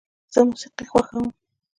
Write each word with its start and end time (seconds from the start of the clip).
زه 0.33 0.39
موسیقي 0.47 0.85
خوښوم. 0.91 1.27